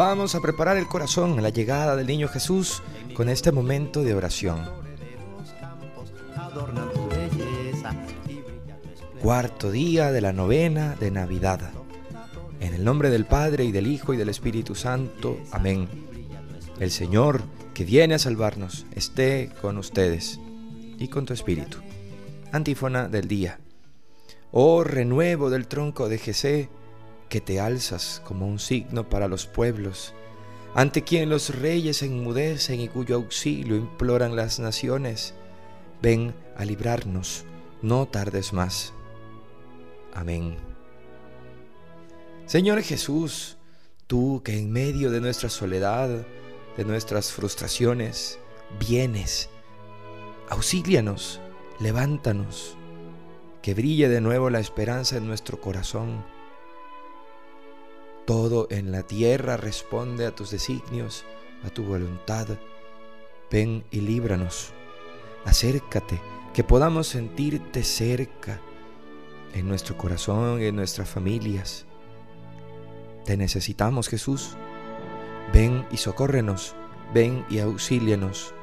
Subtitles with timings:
[0.00, 4.14] Vamos a preparar el corazón a la llegada del niño Jesús con este momento de
[4.14, 4.66] oración.
[9.20, 11.70] Cuarto día de la novena de Navidad.
[12.60, 15.36] En el nombre del Padre y del Hijo y del Espíritu Santo.
[15.52, 15.86] Amén.
[16.78, 17.42] El Señor
[17.74, 20.40] que viene a salvarnos esté con ustedes
[20.98, 21.76] y con tu espíritu.
[22.52, 23.58] Antífona del día.
[24.50, 26.70] Oh renuevo del tronco de Jesé,
[27.30, 30.12] que te alzas como un signo para los pueblos,
[30.74, 35.34] ante quien los reyes enmudecen y cuyo auxilio imploran las naciones,
[36.02, 37.44] ven a librarnos,
[37.80, 38.92] no tardes más.
[40.12, 40.58] Amén.
[42.46, 43.56] Señor Jesús,
[44.06, 46.26] tú que en medio de nuestra soledad,
[46.76, 48.40] de nuestras frustraciones,
[48.88, 49.48] vienes,
[50.48, 51.40] auxílianos,
[51.78, 52.76] levántanos,
[53.62, 56.24] que brille de nuevo la esperanza en nuestro corazón
[58.30, 61.24] todo en la tierra responde a tus designios,
[61.64, 62.46] a tu voluntad.
[63.50, 64.70] Ven y líbranos.
[65.44, 66.20] Acércate,
[66.54, 68.60] que podamos sentirte cerca
[69.52, 71.86] en nuestro corazón y en nuestras familias.
[73.24, 74.56] Te necesitamos, Jesús.
[75.52, 76.76] Ven y socórrenos,
[77.12, 78.54] ven y auxílianos.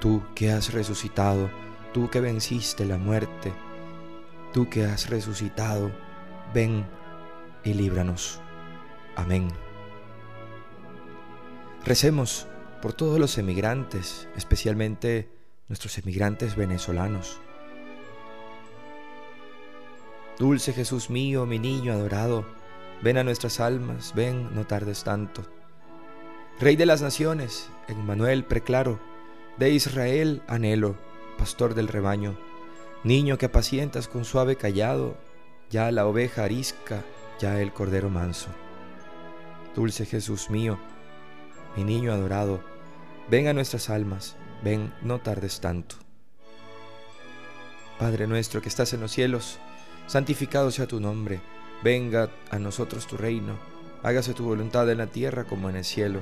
[0.00, 1.48] Tú que has resucitado,
[1.94, 3.54] tú que venciste la muerte,
[4.52, 5.90] tú que has resucitado,
[6.52, 6.86] ven
[7.64, 8.42] y líbranos.
[9.20, 9.48] Amén.
[11.84, 12.46] Recemos
[12.80, 15.28] por todos los emigrantes, especialmente
[15.68, 17.38] nuestros emigrantes venezolanos.
[20.38, 22.46] Dulce Jesús mío, mi niño adorado,
[23.02, 25.42] ven a nuestras almas, ven, no tardes tanto.
[26.58, 28.98] Rey de las naciones, Emmanuel preclaro,
[29.58, 30.96] de Israel anhelo,
[31.36, 32.38] pastor del rebaño,
[33.04, 35.18] niño que apacientas con suave callado,
[35.68, 37.04] ya la oveja arisca,
[37.38, 38.48] ya el cordero manso.
[39.80, 40.78] Dulce Jesús mío,
[41.74, 42.60] mi niño adorado,
[43.30, 45.96] ven a nuestras almas, ven, no tardes tanto.
[47.98, 49.58] Padre nuestro que estás en los cielos,
[50.06, 51.40] santificado sea tu nombre,
[51.82, 53.58] venga a nosotros tu reino,
[54.02, 56.20] hágase tu voluntad en la tierra como en el cielo.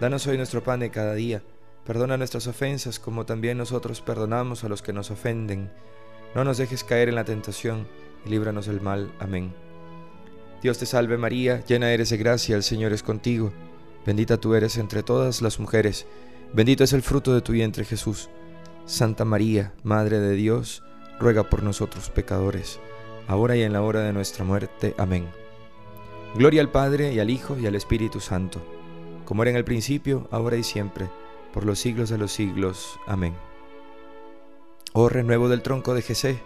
[0.00, 1.40] Danos hoy nuestro pan de cada día,
[1.86, 5.70] perdona nuestras ofensas como también nosotros perdonamos a los que nos ofenden.
[6.34, 7.86] No nos dejes caer en la tentación
[8.26, 9.14] y líbranos del mal.
[9.20, 9.54] Amén.
[10.62, 13.52] Dios te salve María, llena eres de gracia, el Señor es contigo.
[14.06, 16.06] Bendita tú eres entre todas las mujeres,
[16.52, 18.30] bendito es el fruto de tu vientre Jesús.
[18.86, 20.84] Santa María, Madre de Dios,
[21.18, 22.78] ruega por nosotros pecadores,
[23.26, 24.94] ahora y en la hora de nuestra muerte.
[24.98, 25.26] Amén.
[26.36, 28.62] Gloria al Padre y al Hijo y al Espíritu Santo,
[29.24, 31.10] como era en el principio, ahora y siempre,
[31.52, 33.00] por los siglos de los siglos.
[33.08, 33.34] Amén.
[34.92, 36.38] Oh renuevo del tronco de Jesé,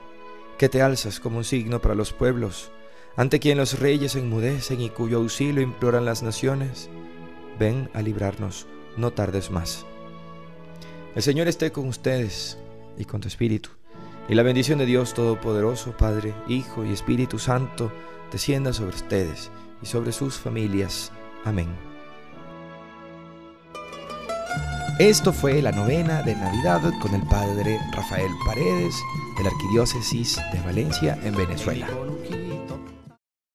[0.57, 2.71] que te alzas como un signo para los pueblos,
[3.17, 6.91] ante quien los reyes enmudecen y cuyo auxilio imploran las naciones,
[7.59, 8.67] ven a librarnos,
[8.97, 9.87] no tardes más.
[11.15, 12.59] El Señor esté con ustedes
[12.99, 13.71] y con tu espíritu,
[14.29, 17.91] y la bendición de Dios Todopoderoso, Padre, Hijo y Espíritu Santo,
[18.31, 19.51] descienda sobre ustedes
[19.83, 21.11] y sobre sus familias.
[21.45, 21.69] Amén.
[24.99, 28.95] Esto fue la novena de Navidad con el Padre Rafael Paredes
[29.37, 31.87] de la Arquidiócesis de Valencia en Venezuela.